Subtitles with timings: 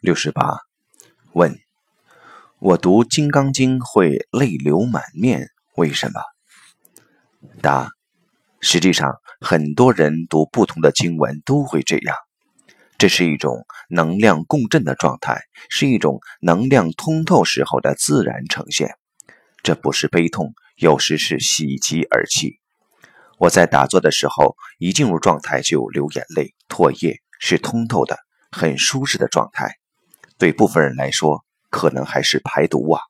[0.00, 0.58] 六十八，
[1.32, 1.58] 问：
[2.58, 6.20] 我读《金刚经》会泪流满面，为什么？
[7.62, 7.88] 答：
[8.60, 12.14] 实际上，很多人读不同的经文都会这样。
[12.98, 18.96] 这是一种能量共振的状态，是一种能量通透时候的自然呈现。
[19.62, 22.60] 这不是悲痛，有时是喜极而泣。
[23.38, 28.18] 我在打坐的时候，一进入状态就流眼泪、唾液，是通透的、
[28.54, 29.74] 很舒适的状态。
[30.38, 33.02] 对部分人来说，可能还是排毒啊。